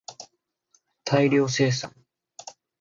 [1.03, 1.93] 大量生産